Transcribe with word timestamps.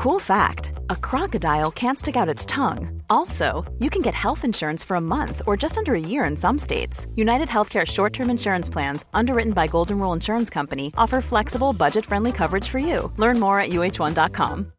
Cool 0.00 0.18
fact 0.18 0.72
a 0.88 0.96
crocodile 0.96 1.70
can't 1.70 1.98
stick 1.98 2.16
out 2.16 2.26
its 2.26 2.46
tongue. 2.46 3.02
Also, 3.10 3.70
you 3.80 3.90
can 3.90 4.00
get 4.00 4.14
health 4.14 4.46
insurance 4.46 4.82
for 4.82 4.94
a 4.96 5.00
month 5.00 5.42
or 5.46 5.58
just 5.58 5.76
under 5.76 5.94
a 5.94 6.00
year 6.00 6.24
in 6.24 6.38
some 6.38 6.56
states. 6.56 7.06
United 7.16 7.48
Healthcare 7.48 7.86
short 7.86 8.14
term 8.14 8.30
insurance 8.30 8.70
plans, 8.70 9.04
underwritten 9.12 9.52
by 9.52 9.66
Golden 9.66 9.98
Rule 9.98 10.14
Insurance 10.14 10.48
Company, 10.48 10.90
offer 10.96 11.20
flexible, 11.20 11.74
budget 11.74 12.06
friendly 12.06 12.32
coverage 12.32 12.66
for 12.66 12.78
you. 12.78 13.12
Learn 13.18 13.38
more 13.38 13.60
at 13.60 13.72
uh1.com. 13.72 14.72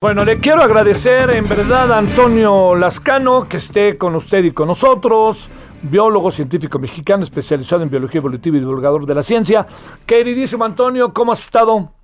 Bueno, 0.00 0.24
le 0.24 0.38
quiero 0.38 0.62
agradecer 0.62 1.34
en 1.34 1.48
verdad 1.48 1.90
a 1.90 1.98
Antonio 1.98 2.76
Lascano 2.76 3.48
que 3.48 3.56
esté 3.56 3.98
con 3.98 4.14
usted 4.14 4.44
y 4.44 4.52
con 4.52 4.68
nosotros. 4.68 5.48
biólogo 5.82 6.30
científico 6.30 6.78
mexicano 6.78 7.24
especializado 7.24 7.82
en 7.82 7.90
biología 7.90 8.20
evolutiva 8.20 8.56
y 8.56 8.60
divulgador 8.60 9.06
de 9.06 9.14
la 9.16 9.24
ciencia. 9.24 9.66
Queridísimo 10.06 10.64
Antonio, 10.64 11.12
¿cómo 11.12 11.32
has 11.32 11.40
estado? 11.40 11.95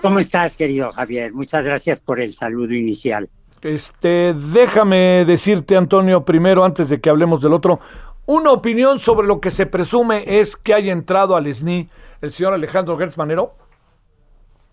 ¿Cómo 0.00 0.18
estás, 0.18 0.56
querido 0.56 0.90
Javier? 0.90 1.32
Muchas 1.32 1.64
gracias 1.64 2.00
por 2.00 2.20
el 2.20 2.34
saludo 2.34 2.74
inicial. 2.74 3.28
Este, 3.62 4.34
déjame 4.34 5.24
decirte, 5.24 5.76
Antonio, 5.76 6.24
primero, 6.24 6.64
antes 6.64 6.90
de 6.90 7.00
que 7.00 7.08
hablemos 7.08 7.40
del 7.40 7.54
otro, 7.54 7.80
una 8.26 8.50
opinión 8.50 8.98
sobre 8.98 9.26
lo 9.26 9.40
que 9.40 9.50
se 9.50 9.66
presume 9.66 10.24
es 10.26 10.56
que 10.56 10.74
haya 10.74 10.92
entrado 10.92 11.36
al 11.36 11.52
SNI 11.52 11.88
el 12.20 12.30
señor 12.30 12.54
Alejandro 12.54 12.98
Gertz 12.98 13.16
Manero. 13.16 13.54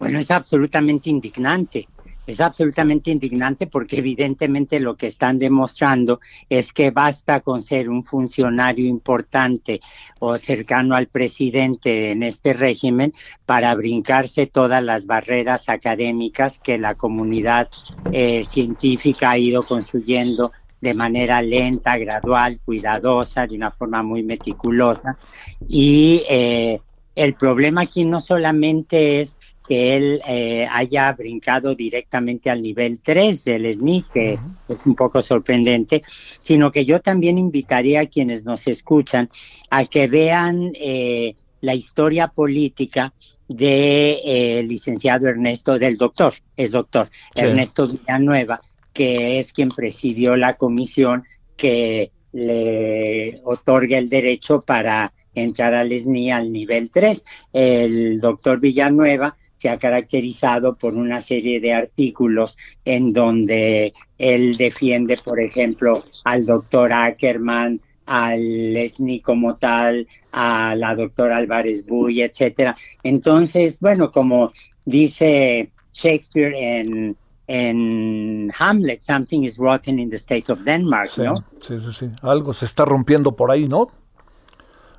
Bueno, 0.04 0.20
es 0.20 0.32
absolutamente 0.32 1.10
indignante 1.10 1.88
es 2.26 2.40
absolutamente 2.40 3.12
indignante 3.12 3.68
porque 3.68 3.98
evidentemente 3.98 4.80
lo 4.80 4.96
que 4.96 5.08
están 5.08 5.40
demostrando 5.40 6.20
es 6.50 6.72
que 6.72 6.92
basta 6.92 7.42
con 7.42 7.62
ser 7.62 7.90
un 7.90 8.04
funcionario 8.04 8.88
importante 8.88 9.82
o 10.20 10.38
cercano 10.38 10.96
al 10.96 11.08
presidente 11.08 12.12
en 12.12 12.24
este 12.24 12.54
régimen 12.54 13.14
para 13.46 13.76
brincarse 13.76 14.48
todas 14.48 14.82
las 14.84 15.06
barreras 15.06 15.68
académicas 15.68 16.60
que 16.60 16.78
la 16.78 16.96
comunidad 16.96 17.70
eh, 18.12 18.46
científica 18.46 19.32
ha 19.32 19.38
ido 19.38 19.64
construyendo 19.64 20.52
de 20.80 20.94
manera 20.94 21.42
lenta, 21.42 21.98
gradual, 21.98 22.60
cuidadosa, 22.64 23.48
de 23.48 23.56
una 23.56 23.72
forma 23.72 24.04
muy 24.04 24.22
meticulosa. 24.22 25.18
Y 25.66 26.24
eh, 26.30 26.82
el 27.16 27.36
problema 27.36 27.82
aquí 27.82 28.04
no 28.04 28.20
solamente 28.20 29.22
es 29.22 29.38
que 29.68 29.96
él 29.96 30.22
eh, 30.28 30.68
haya 30.70 31.14
brincado 31.14 31.76
directamente 31.76 32.50
al 32.50 32.62
nivel 32.62 33.00
3 33.00 33.44
del 33.44 33.74
SNI, 33.74 34.06
que 34.14 34.34
es 34.34 34.78
un 34.86 34.96
poco 34.96 35.22
sorprendente, 35.22 36.02
sino 36.40 36.72
que 36.72 36.86
yo 36.86 37.02
también 37.02 37.38
invitaría 37.38 38.02
a 38.02 38.06
quienes 38.08 38.44
nos 38.44 38.68
escuchan 38.68 39.30
a 39.70 39.86
que 39.86 40.08
vean 40.08 40.74
eh, 40.76 41.36
la 41.62 41.76
historia 41.76 42.28
política 42.28 43.14
del 43.48 44.20
eh, 44.26 44.64
licenciado 44.68 45.28
Ernesto, 45.28 45.80
del 45.80 45.98
doctor, 45.98 46.34
es 46.58 46.72
doctor, 46.72 47.08
Ernesto 47.36 47.88
Villanueva, 47.88 48.60
que 48.92 49.40
es 49.40 49.54
quien 49.54 49.70
presidió 49.70 50.36
la 50.36 50.56
comisión 50.56 51.24
que 51.56 52.12
le 52.34 53.40
otorga 53.44 53.98
el 53.98 54.10
derecho 54.10 54.60
para 54.60 55.14
entrar 55.36 55.74
al 55.74 55.98
SNI 55.98 56.32
al 56.32 56.52
nivel 56.52 56.92
3. 56.92 57.24
El 57.54 58.20
doctor 58.20 58.60
Villanueva 58.60 59.36
se 59.64 59.70
ha 59.70 59.78
caracterizado 59.78 60.76
por 60.76 60.94
una 60.94 61.22
serie 61.22 61.62
de 61.62 61.72
artículos 61.72 62.58
en 62.84 63.14
donde 63.14 63.94
él 64.18 64.58
defiende, 64.58 65.18
por 65.24 65.40
ejemplo, 65.40 66.04
al 66.26 66.46
doctor 66.46 66.92
Ackerman, 66.92 67.80
al 68.06 68.76
SNI 68.86 69.22
como 69.22 69.56
tal, 69.56 70.06
a 70.34 70.76
la 70.76 70.94
doctora 70.96 71.38
Álvarez 71.38 71.88
Buy, 71.88 72.24
etcétera. 72.24 72.76
Entonces, 73.04 73.80
bueno, 73.80 74.12
como 74.12 74.52
dice 74.84 75.72
Shakespeare 75.94 76.54
en, 76.54 77.16
en 77.48 78.52
Hamlet, 78.60 79.00
something 79.00 79.44
is 79.44 79.58
rotten 79.58 79.98
in 79.98 80.10
the 80.10 80.18
state 80.18 80.52
of 80.52 80.60
Denmark, 80.66 81.10
¿no? 81.20 81.36
Sí, 81.62 81.80
sí, 81.80 81.94
sí. 81.94 82.10
Algo 82.22 82.54
se 82.54 82.66
está 82.66 82.84
rompiendo 82.84 83.34
por 83.34 83.50
ahí, 83.50 83.70
¿no? 83.70 83.88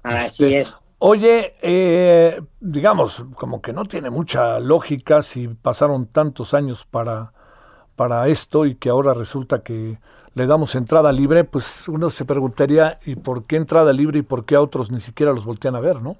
Así 0.02 0.46
este, 0.46 0.60
es. 0.60 0.74
Oye, 0.98 1.54
eh, 1.60 2.40
digamos, 2.60 3.24
como 3.34 3.60
que 3.60 3.72
no 3.72 3.84
tiene 3.84 4.10
mucha 4.10 4.58
lógica 4.60 5.22
si 5.22 5.48
pasaron 5.48 6.06
tantos 6.06 6.54
años 6.54 6.86
para, 6.86 7.32
para 7.96 8.28
esto 8.28 8.66
y 8.66 8.76
que 8.76 8.90
ahora 8.90 9.14
resulta 9.14 9.62
que 9.62 10.00
le 10.34 10.46
damos 10.46 10.74
entrada 10.76 11.12
libre, 11.12 11.44
pues 11.44 11.88
uno 11.88 12.10
se 12.10 12.24
preguntaría, 12.24 12.98
¿y 13.04 13.16
por 13.16 13.46
qué 13.46 13.56
entrada 13.56 13.92
libre 13.92 14.20
y 14.20 14.22
por 14.22 14.44
qué 14.46 14.56
a 14.56 14.62
otros 14.62 14.90
ni 14.92 15.00
siquiera 15.00 15.32
los 15.32 15.44
voltean 15.44 15.76
a 15.76 15.80
ver, 15.80 16.02
no? 16.02 16.18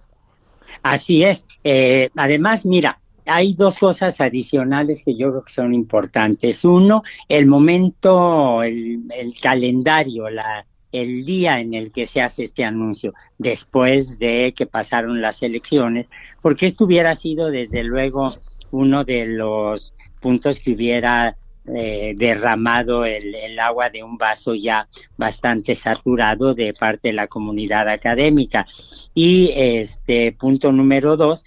Así 0.82 1.24
es. 1.24 1.46
Eh, 1.64 2.10
además, 2.16 2.64
mira, 2.66 2.98
hay 3.26 3.54
dos 3.54 3.78
cosas 3.78 4.20
adicionales 4.20 5.02
que 5.04 5.16
yo 5.16 5.30
creo 5.30 5.44
que 5.44 5.52
son 5.52 5.74
importantes. 5.74 6.64
Uno, 6.64 7.02
el 7.28 7.46
momento, 7.46 8.62
el, 8.62 9.04
el 9.10 9.40
calendario, 9.40 10.28
la, 10.30 10.66
el 10.94 11.24
día 11.24 11.58
en 11.58 11.74
el 11.74 11.92
que 11.92 12.06
se 12.06 12.22
hace 12.22 12.44
este 12.44 12.64
anuncio, 12.64 13.14
después 13.36 14.18
de 14.20 14.54
que 14.56 14.64
pasaron 14.64 15.20
las 15.20 15.42
elecciones, 15.42 16.08
porque 16.40 16.66
esto 16.66 16.84
hubiera 16.84 17.16
sido 17.16 17.50
desde 17.50 17.82
luego 17.82 18.32
uno 18.70 19.04
de 19.04 19.26
los 19.26 19.92
puntos 20.20 20.60
que 20.60 20.70
hubiera 20.70 21.36
eh, 21.66 22.14
derramado 22.16 23.04
el, 23.04 23.34
el, 23.34 23.58
agua 23.58 23.90
de 23.90 24.04
un 24.04 24.16
vaso 24.18 24.54
ya 24.54 24.86
bastante 25.16 25.74
saturado 25.74 26.54
de 26.54 26.74
parte 26.74 27.08
de 27.08 27.14
la 27.14 27.26
comunidad 27.26 27.88
académica. 27.88 28.64
Y 29.14 29.50
este 29.56 30.30
punto 30.30 30.70
número 30.70 31.16
dos, 31.16 31.44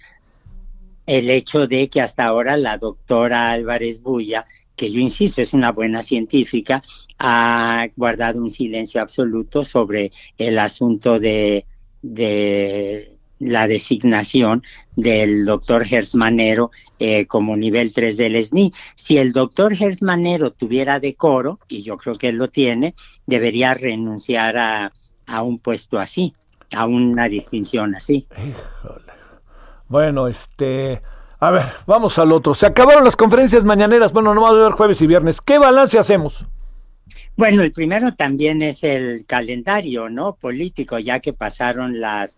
el 1.06 1.30
hecho 1.30 1.66
de 1.66 1.88
que 1.88 2.02
hasta 2.02 2.26
ahora 2.26 2.58
la 2.58 2.76
doctora 2.76 3.50
Álvarez 3.50 4.02
Bulla 4.02 4.44
que 4.78 4.90
yo 4.90 5.00
insisto 5.00 5.42
es 5.42 5.52
una 5.52 5.72
buena 5.72 6.02
científica, 6.02 6.82
ha 7.18 7.86
guardado 7.96 8.40
un 8.40 8.50
silencio 8.50 9.02
absoluto 9.02 9.64
sobre 9.64 10.12
el 10.38 10.58
asunto 10.58 11.18
de, 11.18 11.66
de 12.00 13.18
la 13.40 13.66
designación 13.66 14.62
del 14.94 15.44
doctor 15.44 15.84
Gersmanero 15.84 16.70
eh, 17.00 17.26
como 17.26 17.56
nivel 17.56 17.92
3 17.92 18.16
del 18.16 18.42
SNI. 18.42 18.72
Si 18.94 19.18
el 19.18 19.32
doctor 19.32 19.74
Gersmanero 19.74 20.52
tuviera 20.52 21.00
decoro, 21.00 21.58
y 21.68 21.82
yo 21.82 21.96
creo 21.96 22.16
que 22.16 22.28
él 22.28 22.36
lo 22.36 22.48
tiene, 22.48 22.94
debería 23.26 23.74
renunciar 23.74 24.56
a, 24.56 24.92
a 25.26 25.42
un 25.42 25.58
puesto 25.58 25.98
así, 25.98 26.34
a 26.72 26.86
una 26.86 27.28
distinción 27.28 27.96
así. 27.96 28.26
Híjole. 28.32 29.12
Bueno, 29.88 30.28
este... 30.28 31.02
A 31.40 31.50
ver, 31.52 31.62
vamos 31.86 32.18
al 32.18 32.32
otro. 32.32 32.54
Se 32.54 32.66
acabaron 32.66 33.04
las 33.04 33.16
conferencias 33.16 33.64
mañaneras. 33.64 34.12
Bueno, 34.12 34.34
no 34.34 34.42
va 34.42 34.48
a 34.48 34.50
haber 34.52 34.72
jueves 34.72 35.00
y 35.02 35.06
viernes. 35.06 35.40
¿Qué 35.40 35.58
balance 35.58 35.98
hacemos? 35.98 36.46
Bueno, 37.36 37.62
el 37.62 37.72
primero 37.72 38.12
también 38.14 38.62
es 38.62 38.82
el 38.82 39.24
calendario, 39.24 40.08
¿no? 40.08 40.34
Político, 40.34 40.98
ya 40.98 41.20
que 41.20 41.32
pasaron 41.32 42.00
las 42.00 42.34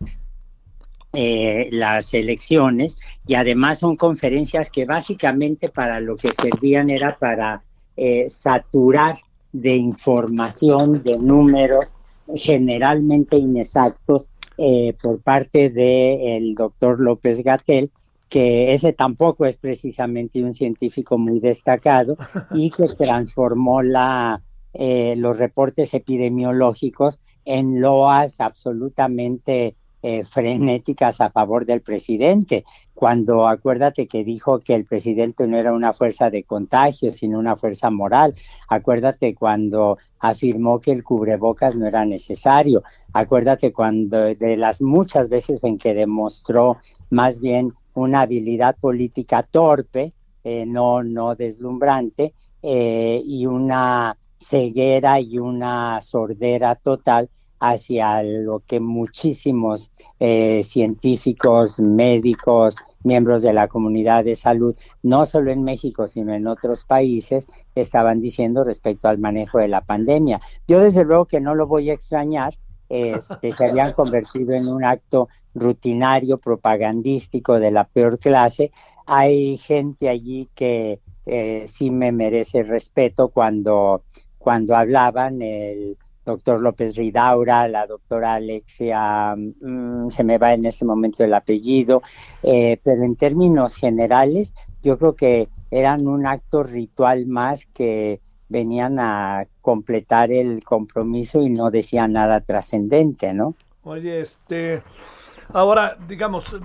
eh, 1.13 1.67
las 1.71 2.13
elecciones 2.13 2.97
y 3.27 3.33
además 3.33 3.79
son 3.79 3.97
conferencias 3.97 4.69
que 4.69 4.85
básicamente 4.85 5.67
para 5.67 5.99
lo 5.99 6.15
que 6.15 6.29
servían 6.41 6.89
era 6.89 7.17
para 7.17 7.61
eh, 7.97 8.29
saturar 8.29 9.17
de 9.51 9.75
información, 9.75 11.03
de 11.03 11.17
números 11.17 11.87
generalmente 12.35 13.35
inexactos 13.35 14.29
eh, 14.57 14.95
por 15.01 15.19
parte 15.19 15.69
del 15.69 16.55
doctor 16.55 17.01
López 17.01 17.43
Gatel 17.43 17.91
que 18.31 18.73
ese 18.73 18.93
tampoco 18.93 19.45
es 19.45 19.57
precisamente 19.57 20.41
un 20.41 20.53
científico 20.53 21.17
muy 21.17 21.41
destacado 21.41 22.15
y 22.55 22.71
que 22.71 22.87
transformó 22.87 23.83
la, 23.83 24.41
eh, 24.73 25.15
los 25.17 25.37
reportes 25.37 25.93
epidemiológicos 25.93 27.19
en 27.43 27.81
loas 27.81 28.39
absolutamente 28.39 29.75
eh, 30.01 30.23
frenéticas 30.23 31.19
a 31.19 31.29
favor 31.29 31.65
del 31.65 31.81
presidente, 31.81 32.63
cuando 32.93 33.49
acuérdate 33.49 34.07
que 34.07 34.23
dijo 34.23 34.59
que 34.59 34.75
el 34.75 34.85
presidente 34.85 35.45
no 35.45 35.57
era 35.57 35.73
una 35.73 35.91
fuerza 35.91 36.29
de 36.29 36.43
contagio, 36.43 37.13
sino 37.13 37.37
una 37.37 37.57
fuerza 37.57 37.89
moral. 37.89 38.33
Acuérdate 38.69 39.35
cuando 39.35 39.97
afirmó 40.19 40.79
que 40.79 40.93
el 40.93 41.03
cubrebocas 41.03 41.75
no 41.75 41.85
era 41.85 42.05
necesario. 42.05 42.81
Acuérdate 43.11 43.73
cuando 43.73 44.33
de 44.33 44.55
las 44.55 44.81
muchas 44.81 45.27
veces 45.27 45.65
en 45.65 45.77
que 45.77 45.93
demostró 45.93 46.77
más 47.09 47.39
bien 47.39 47.73
una 47.93 48.21
habilidad 48.21 48.75
política 48.79 49.43
torpe, 49.43 50.13
eh, 50.43 50.65
no, 50.65 51.03
no 51.03 51.35
deslumbrante, 51.35 52.33
eh, 52.61 53.21
y 53.25 53.45
una 53.45 54.17
ceguera 54.37 55.19
y 55.19 55.37
una 55.37 56.01
sordera 56.01 56.75
total 56.75 57.29
hacia 57.61 58.23
lo 58.23 58.59
que 58.61 58.79
muchísimos 58.79 59.91
eh, 60.19 60.63
científicos, 60.63 61.79
médicos, 61.79 62.75
miembros 63.03 63.43
de 63.43 63.53
la 63.53 63.67
comunidad 63.67 64.23
de 64.25 64.35
salud, 64.35 64.75
no 65.03 65.27
solo 65.27 65.51
en 65.51 65.63
México, 65.63 66.07
sino 66.07 66.33
en 66.33 66.47
otros 66.47 66.85
países, 66.85 67.47
estaban 67.75 68.19
diciendo 68.19 68.63
respecto 68.63 69.07
al 69.07 69.19
manejo 69.19 69.59
de 69.59 69.67
la 69.67 69.81
pandemia. 69.81 70.41
Yo 70.67 70.79
desde 70.79 71.05
luego 71.05 71.25
que 71.25 71.39
no 71.39 71.53
lo 71.53 71.67
voy 71.67 71.91
a 71.91 71.93
extrañar, 71.93 72.57
este, 72.91 73.53
se 73.53 73.65
habían 73.65 73.93
convertido 73.93 74.53
en 74.53 74.67
un 74.67 74.83
acto 74.83 75.29
rutinario, 75.55 76.37
propagandístico 76.37 77.57
de 77.59 77.71
la 77.71 77.85
peor 77.85 78.19
clase. 78.19 78.71
Hay 79.05 79.57
gente 79.57 80.09
allí 80.09 80.49
que 80.53 80.99
eh, 81.25 81.65
sí 81.67 81.89
me 81.89 82.11
merece 82.11 82.63
respeto 82.63 83.29
cuando, 83.29 84.03
cuando 84.37 84.75
hablaban 84.75 85.41
el 85.41 85.97
doctor 86.25 86.59
López 86.59 86.95
Ridaura, 86.95 87.67
la 87.67 87.87
doctora 87.87 88.35
Alexia, 88.35 89.35
mm, 89.35 90.09
se 90.09 90.23
me 90.23 90.37
va 90.37 90.53
en 90.53 90.65
este 90.65 90.85
momento 90.85 91.23
el 91.23 91.33
apellido, 91.33 92.01
eh, 92.43 92.77
pero 92.83 93.03
en 93.03 93.15
términos 93.15 93.75
generales 93.75 94.53
yo 94.83 94.97
creo 94.97 95.15
que 95.15 95.47
eran 95.71 96.07
un 96.07 96.25
acto 96.25 96.63
ritual 96.63 97.25
más 97.25 97.65
que 97.67 98.19
venían 98.51 98.99
a 98.99 99.47
completar 99.61 100.31
el 100.31 100.63
compromiso 100.63 101.41
y 101.41 101.49
no 101.49 101.71
decían 101.71 102.13
nada 102.13 102.41
trascendente, 102.41 103.33
¿no? 103.33 103.55
Oye, 103.83 104.21
este, 104.21 104.83
ahora, 105.53 105.97
digamos, 106.07 106.55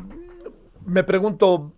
me 0.84 1.04
pregunto, 1.04 1.72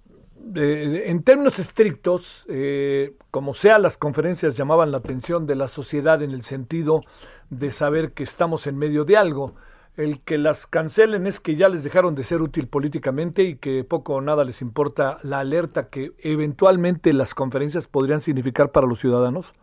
en 0.55 1.23
términos 1.23 1.59
estrictos, 1.59 2.47
eh, 2.49 3.15
como 3.31 3.55
sea, 3.55 3.79
las 3.79 3.97
conferencias 3.97 4.57
llamaban 4.57 4.91
la 4.91 4.99
atención 4.99 5.47
de 5.47 5.55
la 5.55 5.69
sociedad 5.69 6.23
en 6.23 6.31
el 6.31 6.43
sentido 6.43 7.03
de 7.51 7.71
saber 7.71 8.13
que 8.13 8.23
estamos 8.23 8.67
en 8.67 8.77
medio 8.77 9.05
de 9.05 9.17
algo. 9.17 9.55
El 9.97 10.21
que 10.21 10.39
las 10.39 10.67
cancelen 10.67 11.27
es 11.27 11.41
que 11.41 11.57
ya 11.57 11.69
les 11.69 11.83
dejaron 11.83 12.15
de 12.15 12.23
ser 12.23 12.41
útil 12.41 12.69
políticamente 12.69 13.43
y 13.43 13.57
que 13.57 13.83
poco 13.83 14.15
o 14.15 14.21
nada 14.21 14.45
les 14.45 14.63
importa 14.63 15.19
la 15.23 15.41
alerta 15.41 15.89
que 15.89 16.13
eventualmente 16.19 17.13
las 17.13 17.35
conferencias 17.35 17.89
podrían 17.89 18.21
significar 18.21 18.71
para 18.71 18.87
los 18.87 19.01
ciudadanos. 19.01 19.55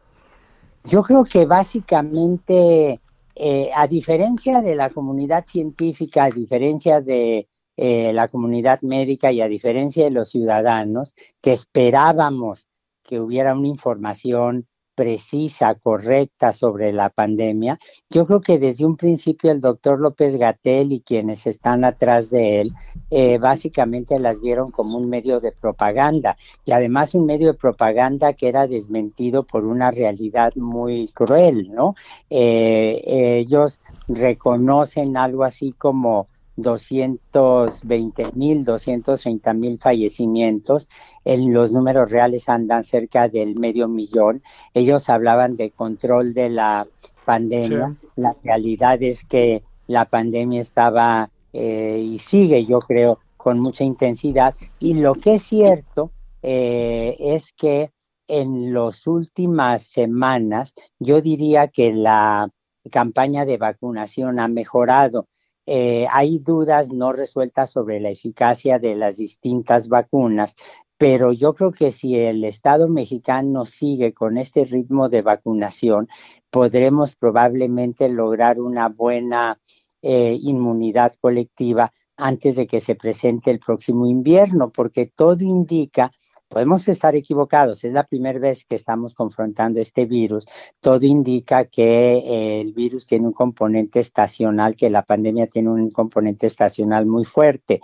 Yo 0.87 1.01
creo 1.01 1.23
que 1.23 1.45
básicamente, 1.47 3.01
eh, 3.33 3.71
a 3.75 3.87
diferencia 3.87 4.61
de 4.61 4.75
la 4.75 4.91
comunidad 4.91 5.45
científica, 5.47 6.25
a 6.25 6.29
diferencia 6.29 7.01
de 7.01 7.47
eh, 7.75 8.13
la 8.13 8.27
comunidad 8.27 8.81
médica 8.81 9.31
y 9.31 9.41
a 9.41 9.47
diferencia 9.47 10.03
de 10.03 10.11
los 10.11 10.29
ciudadanos, 10.29 11.15
que 11.41 11.53
esperábamos 11.53 12.67
que 13.03 13.19
hubiera 13.19 13.55
una 13.55 13.67
información 13.67 14.67
precisa, 14.95 15.75
correcta 15.75 16.53
sobre 16.53 16.93
la 16.93 17.09
pandemia. 17.09 17.77
Yo 18.09 18.25
creo 18.25 18.41
que 18.41 18.57
desde 18.57 18.85
un 18.85 18.97
principio 18.97 19.51
el 19.51 19.61
doctor 19.61 19.99
López 19.99 20.37
Gatel 20.37 20.91
y 20.91 21.01
quienes 21.01 21.45
están 21.45 21.83
atrás 21.83 22.29
de 22.29 22.61
él 22.61 22.73
eh, 23.11 23.37
básicamente 23.37 24.19
las 24.19 24.41
vieron 24.41 24.71
como 24.71 24.97
un 24.97 25.09
medio 25.09 25.39
de 25.39 25.51
propaganda 25.51 26.37
y 26.63 26.71
además 26.71 27.13
un 27.13 27.25
medio 27.25 27.47
de 27.47 27.57
propaganda 27.57 28.33
que 28.33 28.47
era 28.47 28.67
desmentido 28.67 29.43
por 29.43 29.65
una 29.65 29.91
realidad 29.91 30.53
muy 30.55 31.09
cruel, 31.09 31.71
¿no? 31.73 31.95
Eh, 32.29 33.01
ellos 33.05 33.79
reconocen 34.07 35.17
algo 35.17 35.43
así 35.43 35.73
como 35.73 36.27
220 36.57 38.31
mil, 38.33 38.63
230 38.63 39.53
mil 39.53 39.77
fallecimientos. 39.79 40.87
En 41.23 41.53
los 41.53 41.71
números 41.71 42.09
reales 42.09 42.47
andan 42.49 42.83
cerca 42.83 43.27
del 43.27 43.55
medio 43.55 43.87
millón. 43.87 44.41
Ellos 44.73 45.09
hablaban 45.09 45.55
de 45.57 45.71
control 45.71 46.33
de 46.33 46.49
la 46.49 46.87
pandemia. 47.25 47.95
La 48.15 48.35
realidad 48.43 49.01
es 49.01 49.25
que 49.25 49.63
la 49.87 50.05
pandemia 50.05 50.61
estaba 50.61 51.29
eh, 51.53 52.01
y 52.03 52.19
sigue, 52.19 52.65
yo 52.65 52.79
creo, 52.79 53.19
con 53.37 53.59
mucha 53.59 53.83
intensidad. 53.83 54.55
Y 54.79 54.95
lo 54.95 55.13
que 55.13 55.35
es 55.35 55.43
cierto 55.43 56.11
eh, 56.41 57.15
es 57.19 57.53
que 57.53 57.91
en 58.27 58.73
las 58.73 59.05
últimas 59.07 59.83
semanas 59.83 60.73
yo 60.99 61.21
diría 61.21 61.67
que 61.67 61.93
la 61.93 62.49
campaña 62.91 63.45
de 63.45 63.57
vacunación 63.57 64.39
ha 64.39 64.47
mejorado 64.47 65.27
eh, 65.65 66.07
hay 66.11 66.39
dudas 66.39 66.91
no 66.91 67.11
resueltas 67.11 67.71
sobre 67.71 67.99
la 67.99 68.09
eficacia 68.09 68.79
de 68.79 68.95
las 68.95 69.17
distintas 69.17 69.87
vacunas, 69.87 70.55
pero 70.97 71.33
yo 71.33 71.53
creo 71.53 71.71
que 71.71 71.91
si 71.91 72.17
el 72.17 72.43
Estado 72.43 72.87
mexicano 72.87 73.65
sigue 73.65 74.13
con 74.13 74.37
este 74.37 74.65
ritmo 74.65 75.09
de 75.09 75.21
vacunación, 75.21 76.07
podremos 76.49 77.15
probablemente 77.15 78.07
lograr 78.09 78.59
una 78.59 78.89
buena 78.89 79.59
eh, 80.01 80.37
inmunidad 80.39 81.13
colectiva 81.19 81.91
antes 82.17 82.55
de 82.55 82.67
que 82.67 82.79
se 82.79 82.95
presente 82.95 83.51
el 83.51 83.59
próximo 83.59 84.05
invierno, 84.05 84.71
porque 84.71 85.07
todo 85.07 85.43
indica 85.43 86.11
Podemos 86.47 86.87
estar 86.87 87.15
equivocados, 87.15 87.83
es 87.83 87.91
la 87.91 88.05
primera 88.05 88.39
vez 88.39 88.65
que 88.65 88.75
estamos 88.75 89.15
confrontando 89.15 89.79
este 89.79 90.05
virus. 90.05 90.45
Todo 90.79 91.05
indica 91.05 91.65
que 91.65 92.17
eh, 92.17 92.61
el 92.61 92.73
virus 92.73 93.07
tiene 93.07 93.25
un 93.27 93.33
componente 93.33 93.99
estacional, 93.99 94.75
que 94.75 94.89
la 94.89 95.01
pandemia 95.01 95.47
tiene 95.47 95.69
un 95.69 95.89
componente 95.89 96.45
estacional 96.47 97.07
muy 97.07 97.25
fuerte. 97.25 97.81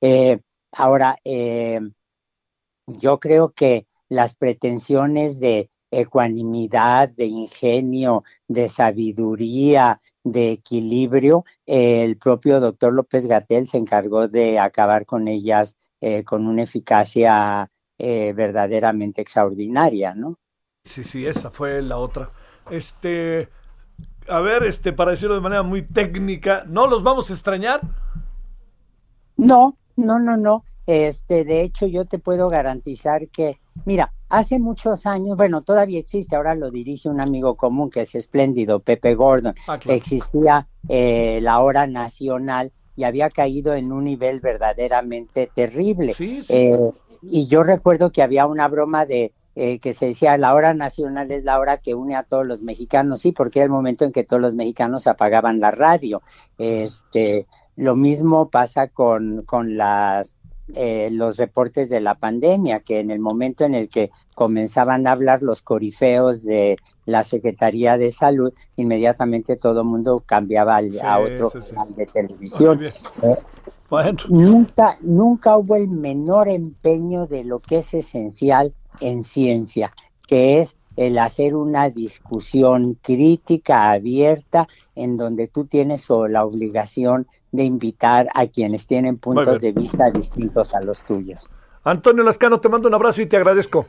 Eh, 0.00 0.40
ahora, 0.72 1.18
eh, 1.24 1.80
yo 2.86 3.20
creo 3.20 3.52
que 3.52 3.86
las 4.08 4.34
pretensiones 4.34 5.38
de 5.38 5.70
ecuanimidad, 5.92 7.08
de 7.10 7.26
ingenio, 7.26 8.24
de 8.48 8.68
sabiduría, 8.68 10.00
de 10.24 10.52
equilibrio, 10.52 11.44
el 11.64 12.16
propio 12.18 12.60
doctor 12.60 12.92
López 12.92 13.26
Gatel 13.26 13.68
se 13.68 13.78
encargó 13.78 14.28
de 14.28 14.58
acabar 14.58 15.06
con 15.06 15.28
ellas 15.28 15.76
con 16.24 16.46
una 16.46 16.62
eficacia 16.62 17.70
eh, 18.00 18.32
verdaderamente 18.32 19.20
extraordinaria, 19.20 20.14
¿no? 20.14 20.38
Sí, 20.84 21.04
sí, 21.04 21.26
esa 21.26 21.50
fue 21.50 21.82
la 21.82 21.98
otra. 21.98 22.30
Este, 22.70 23.48
a 24.26 24.40
ver, 24.40 24.62
este, 24.62 24.94
para 24.94 25.10
decirlo 25.10 25.34
de 25.34 25.42
manera 25.42 25.62
muy 25.62 25.82
técnica, 25.82 26.64
¿no 26.66 26.86
los 26.86 27.02
vamos 27.02 27.28
a 27.28 27.34
extrañar? 27.34 27.80
No, 29.36 29.76
no, 29.96 30.18
no, 30.18 30.38
no. 30.38 30.64
Este, 30.86 31.44
de 31.44 31.60
hecho, 31.60 31.86
yo 31.86 32.06
te 32.06 32.18
puedo 32.18 32.48
garantizar 32.48 33.28
que, 33.28 33.60
mira, 33.84 34.14
hace 34.30 34.58
muchos 34.58 35.04
años, 35.04 35.36
bueno, 35.36 35.60
todavía 35.60 35.98
existe, 35.98 36.36
ahora 36.36 36.54
lo 36.54 36.70
dirige 36.70 37.10
un 37.10 37.20
amigo 37.20 37.54
común 37.54 37.90
que 37.90 38.00
es 38.00 38.14
espléndido, 38.14 38.80
Pepe 38.80 39.14
Gordon. 39.14 39.54
Ah, 39.68 39.78
Existía 39.88 40.66
eh, 40.88 41.40
la 41.42 41.60
hora 41.60 41.86
nacional 41.86 42.72
y 42.96 43.04
había 43.04 43.28
caído 43.28 43.74
en 43.74 43.92
un 43.92 44.04
nivel 44.04 44.40
verdaderamente 44.40 45.50
terrible. 45.54 46.14
Sí, 46.14 46.42
sí. 46.42 46.56
Eh, 46.56 46.92
y 47.22 47.46
yo 47.46 47.62
recuerdo 47.62 48.12
que 48.12 48.22
había 48.22 48.46
una 48.46 48.68
broma 48.68 49.06
de 49.06 49.32
eh, 49.56 49.80
que 49.80 49.92
se 49.92 50.06
decía 50.06 50.38
la 50.38 50.54
hora 50.54 50.74
nacional 50.74 51.30
es 51.32 51.44
la 51.44 51.58
hora 51.58 51.78
que 51.78 51.94
une 51.94 52.14
a 52.14 52.22
todos 52.22 52.46
los 52.46 52.62
mexicanos, 52.62 53.20
sí, 53.20 53.32
porque 53.32 53.58
era 53.58 53.64
el 53.64 53.70
momento 53.70 54.04
en 54.04 54.12
que 54.12 54.22
todos 54.22 54.40
los 54.40 54.54
mexicanos 54.54 55.08
apagaban 55.08 55.58
la 55.58 55.72
radio. 55.72 56.22
Este, 56.56 57.46
lo 57.76 57.96
mismo 57.96 58.48
pasa 58.48 58.86
con, 58.88 59.42
con 59.42 59.76
las 59.76 60.36
eh, 60.74 61.08
los 61.10 61.36
reportes 61.36 61.90
de 61.90 62.00
la 62.00 62.14
pandemia, 62.14 62.80
que 62.80 63.00
en 63.00 63.10
el 63.10 63.18
momento 63.18 63.64
en 63.64 63.74
el 63.74 63.88
que 63.88 64.10
comenzaban 64.34 65.06
a 65.06 65.12
hablar 65.12 65.42
los 65.42 65.62
corifeos 65.62 66.44
de 66.44 66.76
la 67.06 67.24
Secretaría 67.24 67.98
de 67.98 68.12
Salud, 68.12 68.52
inmediatamente 68.76 69.56
todo 69.56 69.80
el 69.80 69.86
mundo 69.86 70.22
cambiaba 70.24 70.76
a 70.76 71.18
otro 71.18 71.50
canal 71.50 71.94
de 71.96 72.06
televisión. 72.06 72.80
Nunca, 74.28 74.96
nunca 75.00 75.56
hubo 75.56 75.76
el 75.76 75.88
menor 75.88 76.48
empeño 76.48 77.26
de 77.26 77.44
lo 77.44 77.58
que 77.60 77.78
es 77.78 77.92
esencial 77.94 78.72
en 79.00 79.24
ciencia, 79.24 79.92
que 80.26 80.60
es 80.60 80.76
el 80.96 81.18
hacer 81.18 81.54
una 81.54 81.88
discusión 81.88 82.98
crítica, 83.00 83.90
abierta, 83.90 84.68
en 84.94 85.16
donde 85.16 85.48
tú 85.48 85.64
tienes 85.64 86.06
la 86.28 86.44
obligación 86.44 87.26
de 87.52 87.64
invitar 87.64 88.28
a 88.34 88.46
quienes 88.46 88.86
tienen 88.86 89.16
puntos 89.16 89.60
de 89.60 89.72
vista 89.72 90.10
distintos 90.10 90.74
a 90.74 90.82
los 90.82 91.02
tuyos. 91.02 91.48
Antonio 91.84 92.22
Lascano, 92.22 92.60
te 92.60 92.68
mando 92.68 92.88
un 92.88 92.94
abrazo 92.94 93.22
y 93.22 93.26
te 93.26 93.36
agradezco. 93.36 93.86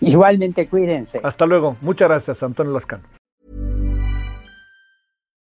Igualmente, 0.00 0.68
cuídense. 0.68 1.20
Hasta 1.24 1.44
luego. 1.44 1.76
Muchas 1.80 2.08
gracias, 2.08 2.42
Antonio 2.42 2.72
Lascano. 2.72 3.17